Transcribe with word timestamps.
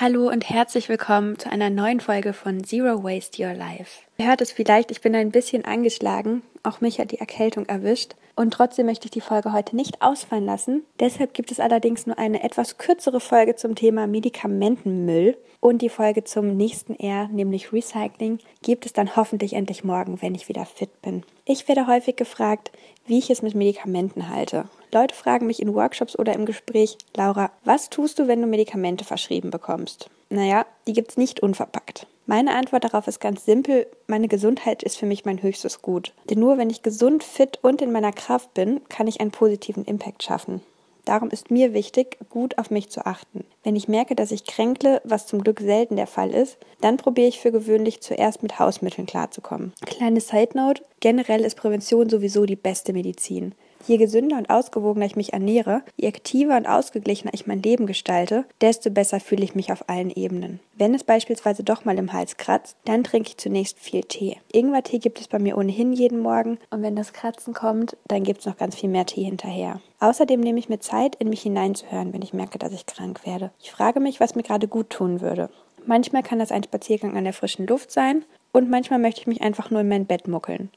Hallo 0.00 0.30
und 0.30 0.48
herzlich 0.48 0.88
willkommen 0.88 1.38
zu 1.38 1.52
einer 1.52 1.68
neuen 1.68 2.00
Folge 2.00 2.32
von 2.32 2.64
Zero 2.64 3.04
Waste 3.04 3.44
Your 3.44 3.52
Life. 3.52 4.00
Ihr 4.20 4.28
hört 4.28 4.42
es 4.42 4.52
vielleicht, 4.52 4.90
ich 4.90 5.00
bin 5.00 5.14
ein 5.14 5.30
bisschen 5.30 5.64
angeschlagen. 5.64 6.42
Auch 6.62 6.82
mich 6.82 7.00
hat 7.00 7.10
die 7.10 7.20
Erkältung 7.20 7.64
erwischt. 7.64 8.16
Und 8.36 8.52
trotzdem 8.52 8.84
möchte 8.84 9.06
ich 9.06 9.12
die 9.12 9.22
Folge 9.22 9.54
heute 9.54 9.74
nicht 9.74 10.02
ausfallen 10.02 10.44
lassen. 10.44 10.84
Deshalb 11.00 11.32
gibt 11.32 11.50
es 11.50 11.58
allerdings 11.58 12.06
nur 12.06 12.18
eine 12.18 12.42
etwas 12.42 12.76
kürzere 12.76 13.18
Folge 13.18 13.56
zum 13.56 13.76
Thema 13.76 14.06
Medikamentenmüll. 14.06 15.38
Und 15.60 15.80
die 15.80 15.88
Folge 15.88 16.22
zum 16.22 16.54
nächsten 16.54 16.96
R, 16.96 17.28
nämlich 17.28 17.72
Recycling, 17.72 18.40
gibt 18.60 18.84
es 18.84 18.92
dann 18.92 19.16
hoffentlich 19.16 19.54
endlich 19.54 19.84
morgen, 19.84 20.20
wenn 20.20 20.34
ich 20.34 20.50
wieder 20.50 20.66
fit 20.66 21.00
bin. 21.00 21.22
Ich 21.46 21.66
werde 21.66 21.86
häufig 21.86 22.16
gefragt, 22.16 22.72
wie 23.06 23.20
ich 23.20 23.30
es 23.30 23.40
mit 23.40 23.54
Medikamenten 23.54 24.28
halte. 24.28 24.66
Leute 24.92 25.14
fragen 25.14 25.46
mich 25.46 25.62
in 25.62 25.74
Workshops 25.74 26.18
oder 26.18 26.34
im 26.34 26.44
Gespräch, 26.44 26.98
Laura, 27.16 27.52
was 27.64 27.88
tust 27.88 28.18
du, 28.18 28.28
wenn 28.28 28.42
du 28.42 28.46
Medikamente 28.46 29.06
verschrieben 29.06 29.50
bekommst? 29.50 30.10
Naja, 30.28 30.66
die 30.86 30.92
gibt's 30.92 31.16
nicht 31.16 31.40
unverpackt. 31.40 32.06
Meine 32.26 32.54
Antwort 32.54 32.84
darauf 32.84 33.08
ist 33.08 33.20
ganz 33.20 33.44
simpel, 33.44 33.86
meine 34.06 34.28
Gesundheit 34.28 34.82
ist 34.82 34.96
für 34.96 35.06
mich 35.06 35.24
mein 35.24 35.42
höchstes 35.42 35.82
Gut. 35.82 36.12
Denn 36.28 36.38
nur 36.38 36.58
wenn 36.58 36.70
ich 36.70 36.82
gesund, 36.82 37.24
fit 37.24 37.58
und 37.62 37.82
in 37.82 37.92
meiner 37.92 38.12
Kraft 38.12 38.54
bin, 38.54 38.80
kann 38.88 39.06
ich 39.06 39.20
einen 39.20 39.32
positiven 39.32 39.84
Impact 39.84 40.22
schaffen. 40.22 40.62
Darum 41.04 41.30
ist 41.30 41.50
mir 41.50 41.72
wichtig, 41.72 42.18
gut 42.28 42.58
auf 42.58 42.70
mich 42.70 42.90
zu 42.90 43.06
achten. 43.06 43.44
Wenn 43.64 43.74
ich 43.74 43.88
merke, 43.88 44.14
dass 44.14 44.30
ich 44.30 44.44
kränkle, 44.44 45.00
was 45.04 45.26
zum 45.26 45.42
Glück 45.42 45.60
selten 45.60 45.96
der 45.96 46.06
Fall 46.06 46.30
ist, 46.30 46.58
dann 46.80 46.98
probiere 46.98 47.28
ich 47.28 47.40
für 47.40 47.52
gewöhnlich 47.52 48.00
zuerst 48.00 48.42
mit 48.42 48.58
Hausmitteln 48.58 49.06
klarzukommen. 49.06 49.72
Kleine 49.86 50.20
Side 50.20 50.50
Note, 50.54 50.84
generell 51.00 51.40
ist 51.40 51.56
Prävention 51.56 52.08
sowieso 52.08 52.46
die 52.46 52.56
beste 52.56 52.92
Medizin. 52.92 53.54
Je 53.86 53.96
gesünder 53.96 54.36
und 54.36 54.50
ausgewogener 54.50 55.06
ich 55.06 55.16
mich 55.16 55.32
ernähre, 55.32 55.82
je 55.96 56.08
aktiver 56.08 56.56
und 56.56 56.66
ausgeglichener 56.66 57.32
ich 57.34 57.46
mein 57.46 57.62
Leben 57.62 57.86
gestalte, 57.86 58.44
desto 58.60 58.90
besser 58.90 59.20
fühle 59.20 59.44
ich 59.44 59.54
mich 59.54 59.72
auf 59.72 59.88
allen 59.88 60.10
Ebenen. 60.10 60.60
Wenn 60.76 60.94
es 60.94 61.04
beispielsweise 61.04 61.64
doch 61.64 61.84
mal 61.84 61.98
im 61.98 62.12
Hals 62.12 62.36
kratzt, 62.36 62.76
dann 62.84 63.04
trinke 63.04 63.30
ich 63.30 63.36
zunächst 63.36 63.78
viel 63.78 64.02
Tee. 64.02 64.36
Ingwertee 64.52 64.98
gibt 64.98 65.20
es 65.20 65.28
bei 65.28 65.38
mir 65.38 65.56
ohnehin 65.56 65.92
jeden 65.92 66.20
Morgen 66.20 66.58
und 66.70 66.82
wenn 66.82 66.96
das 66.96 67.12
Kratzen 67.12 67.54
kommt, 67.54 67.96
dann 68.08 68.24
gibt 68.24 68.40
es 68.40 68.46
noch 68.46 68.56
ganz 68.56 68.76
viel 68.76 68.88
mehr 68.88 69.06
Tee 69.06 69.24
hinterher. 69.24 69.80
Außerdem 69.98 70.40
nehme 70.40 70.58
ich 70.58 70.68
mir 70.68 70.80
Zeit, 70.80 71.16
in 71.16 71.28
mich 71.28 71.42
hineinzuhören, 71.42 72.12
wenn 72.12 72.22
ich 72.22 72.32
merke, 72.32 72.58
dass 72.58 72.72
ich 72.72 72.86
krank 72.86 73.26
werde. 73.26 73.50
Ich 73.60 73.70
frage 73.70 74.00
mich, 74.00 74.20
was 74.20 74.34
mir 74.34 74.42
gerade 74.42 74.68
gut 74.68 74.90
tun 74.90 75.20
würde. 75.20 75.50
Manchmal 75.86 76.22
kann 76.22 76.38
das 76.38 76.52
ein 76.52 76.62
Spaziergang 76.62 77.16
an 77.16 77.24
der 77.24 77.32
frischen 77.32 77.66
Luft 77.66 77.90
sein 77.90 78.24
und 78.52 78.70
manchmal 78.70 78.98
möchte 78.98 79.20
ich 79.20 79.26
mich 79.26 79.42
einfach 79.42 79.70
nur 79.70 79.80
in 79.80 79.88
mein 79.88 80.06
Bett 80.06 80.28
muckeln. 80.28 80.70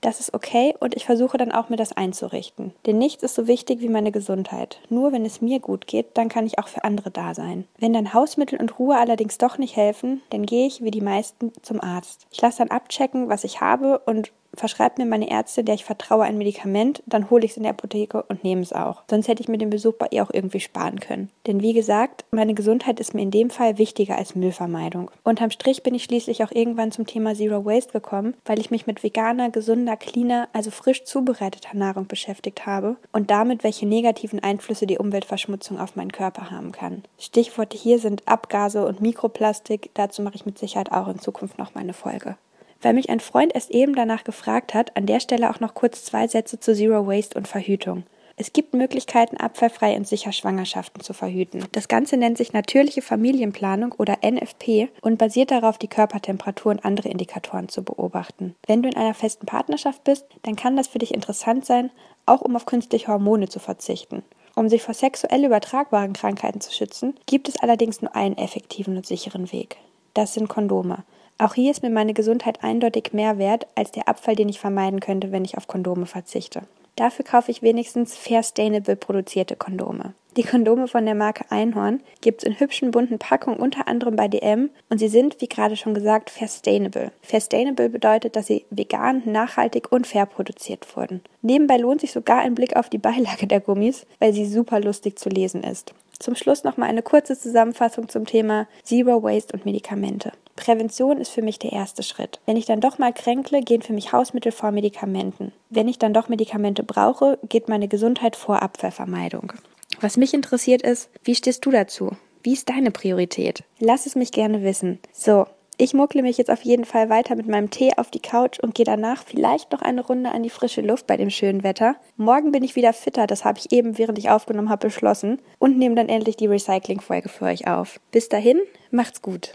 Das 0.00 0.20
ist 0.20 0.34
okay 0.34 0.74
und 0.78 0.94
ich 0.94 1.04
versuche 1.04 1.38
dann 1.38 1.52
auch 1.52 1.68
mir 1.68 1.76
das 1.76 1.92
einzurichten. 1.92 2.72
Denn 2.86 2.98
nichts 2.98 3.22
ist 3.22 3.34
so 3.34 3.46
wichtig 3.46 3.80
wie 3.80 3.88
meine 3.88 4.12
Gesundheit. 4.12 4.80
Nur 4.88 5.12
wenn 5.12 5.24
es 5.24 5.40
mir 5.40 5.58
gut 5.60 5.86
geht, 5.86 6.06
dann 6.14 6.28
kann 6.28 6.46
ich 6.46 6.58
auch 6.58 6.68
für 6.68 6.84
andere 6.84 7.10
da 7.10 7.34
sein. 7.34 7.66
Wenn 7.78 7.92
dann 7.92 8.14
Hausmittel 8.14 8.60
und 8.60 8.78
Ruhe 8.78 8.96
allerdings 8.96 9.38
doch 9.38 9.58
nicht 9.58 9.76
helfen, 9.76 10.22
dann 10.30 10.46
gehe 10.46 10.66
ich 10.66 10.82
wie 10.82 10.90
die 10.90 11.00
meisten 11.00 11.52
zum 11.62 11.80
Arzt. 11.80 12.26
Ich 12.30 12.40
lasse 12.40 12.58
dann 12.58 12.70
abchecken, 12.70 13.28
was 13.28 13.44
ich 13.44 13.60
habe 13.60 13.98
und 14.00 14.30
verschreibt 14.54 14.98
mir 14.98 15.06
meine 15.06 15.30
Ärztin, 15.30 15.64
der 15.64 15.74
ich 15.74 15.84
vertraue, 15.84 16.24
ein 16.24 16.38
Medikament, 16.38 17.02
dann 17.06 17.30
hole 17.30 17.44
ich 17.44 17.52
es 17.52 17.56
in 17.56 17.62
der 17.62 17.72
Apotheke 17.72 18.22
und 18.24 18.44
nehme 18.44 18.62
es 18.62 18.72
auch. 18.72 19.02
Sonst 19.08 19.28
hätte 19.28 19.42
ich 19.42 19.48
mir 19.48 19.58
den 19.58 19.70
Besuch 19.70 19.94
bei 19.94 20.08
ihr 20.10 20.22
auch 20.22 20.30
irgendwie 20.32 20.60
sparen 20.60 21.00
können. 21.00 21.30
Denn 21.46 21.62
wie 21.62 21.72
gesagt, 21.72 22.24
meine 22.30 22.54
Gesundheit 22.54 23.00
ist 23.00 23.14
mir 23.14 23.22
in 23.22 23.30
dem 23.30 23.50
Fall 23.50 23.78
wichtiger 23.78 24.16
als 24.16 24.34
Müllvermeidung. 24.34 25.10
Unterm 25.24 25.50
Strich 25.50 25.82
bin 25.82 25.94
ich 25.94 26.04
schließlich 26.04 26.42
auch 26.44 26.50
irgendwann 26.50 26.92
zum 26.92 27.06
Thema 27.06 27.34
Zero 27.34 27.64
Waste 27.64 27.92
gekommen, 27.92 28.34
weil 28.44 28.58
ich 28.58 28.70
mich 28.70 28.86
mit 28.86 29.02
veganer, 29.02 29.50
gesunder, 29.50 29.96
cleaner, 29.96 30.48
also 30.52 30.70
frisch 30.70 31.04
zubereiteter 31.04 31.76
Nahrung 31.76 32.06
beschäftigt 32.06 32.66
habe 32.66 32.96
und 33.12 33.30
damit, 33.30 33.64
welche 33.64 33.86
negativen 33.86 34.42
Einflüsse 34.42 34.86
die 34.86 34.98
Umweltverschmutzung 34.98 35.78
auf 35.78 35.96
meinen 35.96 36.12
Körper 36.12 36.50
haben 36.50 36.72
kann. 36.72 37.04
Stichworte 37.18 37.76
hier 37.76 37.98
sind 37.98 38.26
Abgase 38.26 38.84
und 38.84 39.00
Mikroplastik. 39.00 39.90
Dazu 39.94 40.22
mache 40.22 40.36
ich 40.36 40.46
mit 40.46 40.58
Sicherheit 40.58 40.92
auch 40.92 41.08
in 41.08 41.18
Zukunft 41.18 41.58
noch 41.58 41.74
mal 41.74 41.80
eine 41.80 41.92
Folge. 41.92 42.36
Weil 42.80 42.94
mich 42.94 43.10
ein 43.10 43.20
Freund 43.20 43.54
erst 43.54 43.70
eben 43.70 43.94
danach 43.94 44.24
gefragt 44.24 44.74
hat, 44.74 44.96
an 44.96 45.06
der 45.06 45.20
Stelle 45.20 45.50
auch 45.50 45.60
noch 45.60 45.74
kurz 45.74 46.04
zwei 46.04 46.28
Sätze 46.28 46.60
zu 46.60 46.74
Zero 46.74 47.06
Waste 47.06 47.36
und 47.36 47.48
Verhütung. 47.48 48.04
Es 48.40 48.52
gibt 48.52 48.72
Möglichkeiten, 48.72 49.36
abfallfrei 49.36 49.96
und 49.96 50.06
sicher 50.06 50.30
Schwangerschaften 50.30 51.02
zu 51.02 51.12
verhüten. 51.12 51.64
Das 51.72 51.88
Ganze 51.88 52.16
nennt 52.16 52.38
sich 52.38 52.52
natürliche 52.52 53.02
Familienplanung 53.02 53.92
oder 53.98 54.18
NFP 54.22 54.90
und 55.00 55.18
basiert 55.18 55.50
darauf, 55.50 55.76
die 55.76 55.88
Körpertemperatur 55.88 56.70
und 56.70 56.84
andere 56.84 57.08
Indikatoren 57.08 57.68
zu 57.68 57.82
beobachten. 57.82 58.54
Wenn 58.68 58.80
du 58.80 58.88
in 58.88 58.96
einer 58.96 59.14
festen 59.14 59.46
Partnerschaft 59.46 60.04
bist, 60.04 60.24
dann 60.42 60.54
kann 60.54 60.76
das 60.76 60.86
für 60.86 61.00
dich 61.00 61.12
interessant 61.12 61.66
sein, 61.66 61.90
auch 62.26 62.40
um 62.40 62.54
auf 62.54 62.64
künstliche 62.64 63.08
Hormone 63.08 63.48
zu 63.48 63.58
verzichten. 63.58 64.22
Um 64.54 64.68
sich 64.68 64.82
vor 64.82 64.94
sexuell 64.94 65.44
übertragbaren 65.44 66.12
Krankheiten 66.12 66.60
zu 66.60 66.72
schützen, 66.72 67.14
gibt 67.26 67.48
es 67.48 67.56
allerdings 67.60 68.02
nur 68.02 68.14
einen 68.14 68.38
effektiven 68.38 68.96
und 68.96 69.06
sicheren 69.06 69.50
Weg. 69.50 69.78
Das 70.14 70.34
sind 70.34 70.48
Kondome. 70.48 71.04
Auch 71.38 71.54
hier 71.54 71.70
ist 71.70 71.84
mir 71.84 71.90
meine 71.90 72.14
Gesundheit 72.14 72.64
eindeutig 72.64 73.12
mehr 73.12 73.38
wert 73.38 73.68
als 73.76 73.92
der 73.92 74.08
Abfall, 74.08 74.34
den 74.34 74.48
ich 74.48 74.58
vermeiden 74.58 74.98
könnte, 74.98 75.30
wenn 75.30 75.44
ich 75.44 75.56
auf 75.56 75.68
Kondome 75.68 76.06
verzichte. 76.06 76.62
Dafür 76.96 77.24
kaufe 77.24 77.52
ich 77.52 77.62
wenigstens 77.62 78.16
fair 78.16 78.42
sustainable 78.42 78.96
produzierte 78.96 79.54
Kondome. 79.54 80.14
Die 80.36 80.42
Kondome 80.42 80.88
von 80.88 81.04
der 81.04 81.14
Marke 81.14 81.44
Einhorn 81.50 82.00
gibt 82.20 82.42
es 82.42 82.48
in 82.48 82.58
hübschen 82.58 82.90
bunten 82.90 83.20
Packungen 83.20 83.60
unter 83.60 83.86
anderem 83.86 84.16
bei 84.16 84.26
DM 84.26 84.70
und 84.90 84.98
sie 84.98 85.06
sind, 85.06 85.40
wie 85.40 85.48
gerade 85.48 85.76
schon 85.76 85.94
gesagt, 85.94 86.30
fair 86.30 86.48
sustainable. 86.48 87.12
Fair 87.22 87.40
sustainable 87.40 87.88
bedeutet, 87.88 88.34
dass 88.34 88.48
sie 88.48 88.64
vegan, 88.70 89.22
nachhaltig 89.24 89.92
und 89.92 90.08
fair 90.08 90.26
produziert 90.26 90.96
wurden. 90.96 91.20
Nebenbei 91.40 91.76
lohnt 91.76 92.00
sich 92.00 92.10
sogar 92.10 92.38
ein 92.38 92.56
Blick 92.56 92.74
auf 92.74 92.88
die 92.88 92.98
Beilage 92.98 93.46
der 93.46 93.60
Gummis, 93.60 94.06
weil 94.18 94.32
sie 94.32 94.44
super 94.44 94.80
lustig 94.80 95.20
zu 95.20 95.28
lesen 95.28 95.62
ist. 95.62 95.94
Zum 96.18 96.34
Schluss 96.34 96.64
nochmal 96.64 96.88
eine 96.88 97.02
kurze 97.02 97.38
Zusammenfassung 97.38 98.08
zum 98.08 98.26
Thema 98.26 98.66
Zero 98.82 99.22
Waste 99.22 99.52
und 99.54 99.64
Medikamente. 99.64 100.32
Prävention 100.56 101.18
ist 101.18 101.30
für 101.30 101.42
mich 101.42 101.60
der 101.60 101.72
erste 101.72 102.02
Schritt. 102.02 102.40
Wenn 102.44 102.56
ich 102.56 102.66
dann 102.66 102.80
doch 102.80 102.98
mal 102.98 103.12
kränkle, 103.12 103.60
gehen 103.60 103.82
für 103.82 103.92
mich 103.92 104.12
Hausmittel 104.12 104.50
vor 104.50 104.72
Medikamenten. 104.72 105.52
Wenn 105.70 105.86
ich 105.86 105.98
dann 105.98 106.12
doch 106.12 106.28
Medikamente 106.28 106.82
brauche, 106.82 107.38
geht 107.48 107.68
meine 107.68 107.86
Gesundheit 107.86 108.34
vor 108.34 108.62
Abfallvermeidung. 108.62 109.52
Was 110.00 110.16
mich 110.16 110.34
interessiert 110.34 110.82
ist, 110.82 111.10
wie 111.22 111.36
stehst 111.36 111.64
du 111.64 111.70
dazu? 111.70 112.10
Wie 112.42 112.52
ist 112.52 112.68
deine 112.68 112.90
Priorität? 112.90 113.62
Lass 113.78 114.06
es 114.06 114.16
mich 114.16 114.32
gerne 114.32 114.62
wissen. 114.62 114.98
So, 115.12 115.46
ich 115.78 115.94
muckle 115.94 116.22
mich 116.22 116.36
jetzt 116.36 116.50
auf 116.50 116.62
jeden 116.62 116.84
Fall 116.84 117.08
weiter 117.08 117.36
mit 117.36 117.46
meinem 117.46 117.70
Tee 117.70 117.92
auf 117.96 118.10
die 118.10 118.20
Couch 118.20 118.58
und 118.58 118.74
gehe 118.74 118.84
danach 118.84 119.22
vielleicht 119.24 119.70
noch 119.72 119.80
eine 119.80 120.04
Runde 120.04 120.32
an 120.32 120.42
die 120.42 120.50
frische 120.50 120.80
Luft 120.80 121.06
bei 121.06 121.16
dem 121.16 121.30
schönen 121.30 121.62
Wetter. 121.62 121.94
Morgen 122.16 122.50
bin 122.50 122.64
ich 122.64 122.74
wieder 122.76 122.92
fitter, 122.92 123.28
das 123.28 123.44
habe 123.44 123.60
ich 123.60 123.72
eben, 123.72 123.96
während 123.96 124.18
ich 124.18 124.28
aufgenommen 124.28 124.70
habe, 124.70 124.88
beschlossen 124.88 125.40
und 125.60 125.78
nehme 125.78 125.94
dann 125.94 126.08
endlich 126.08 126.36
die 126.36 126.48
Recycling-Folge 126.48 127.28
für 127.28 127.44
euch 127.44 127.68
auf. 127.68 128.00
Bis 128.10 128.28
dahin, 128.28 128.60
macht's 128.90 129.22
gut. 129.22 129.54